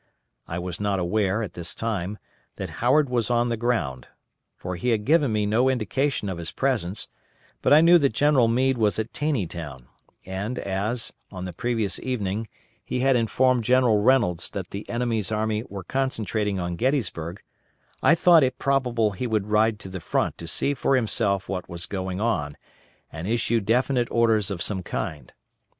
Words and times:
I 0.47 0.57
was 0.57 0.79
not 0.79 0.97
aware, 0.97 1.43
at 1.43 1.53
this 1.53 1.75
time, 1.75 2.17
that 2.55 2.71
Howard 2.81 3.07
was 3.07 3.29
on 3.29 3.49
the 3.49 3.55
ground, 3.55 4.07
for 4.57 4.75
he 4.75 4.89
had 4.89 5.05
given 5.05 5.31
me 5.31 5.45
no 5.45 5.69
indication 5.69 6.27
of 6.27 6.39
his 6.39 6.51
presence, 6.51 7.07
but 7.61 7.71
I 7.71 7.81
knew 7.81 7.99
that 7.99 8.09
General 8.11 8.47
Meade 8.47 8.79
was 8.79 8.97
at 8.97 9.13
Taneytown; 9.13 9.85
and 10.25 10.57
as, 10.57 11.13
on 11.29 11.45
the 11.45 11.53
previous 11.53 11.99
evening, 11.99 12.47
he 12.83 13.01
had 13.01 13.15
informed 13.15 13.63
General 13.63 14.01
Reynolds 14.01 14.49
that 14.49 14.71
the 14.71 14.89
enemy's 14.89 15.31
army 15.31 15.63
were 15.69 15.83
concentrating 15.83 16.59
on 16.59 16.77
Gettysburg, 16.77 17.39
I 18.01 18.15
thought 18.15 18.41
it 18.41 18.57
probable 18.57 19.11
he 19.11 19.27
would 19.27 19.49
ride 19.51 19.77
to 19.81 19.87
the 19.87 19.99
front 20.01 20.35
to 20.39 20.47
see 20.47 20.73
for 20.73 20.95
himself 20.95 21.47
what 21.47 21.69
was 21.69 21.85
going 21.85 22.19
on, 22.19 22.57
and 23.11 23.27
issue 23.27 23.59
definite 23.59 24.07
orders 24.09 24.49
of 24.49 24.63
some 24.63 24.81
kind. 24.81 25.31